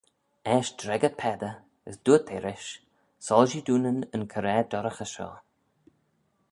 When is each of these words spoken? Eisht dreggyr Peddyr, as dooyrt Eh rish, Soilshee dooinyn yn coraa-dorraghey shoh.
Eisht 0.53 0.75
dreggyr 0.83 1.13
Peddyr, 1.19 1.53
as 1.89 1.97
dooyrt 2.05 2.31
Eh 2.35 2.41
rish, 2.45 2.71
Soilshee 3.25 3.65
dooinyn 3.67 4.01
yn 4.15 4.23
coraa-dorraghey 4.33 5.09
shoh. 5.13 5.37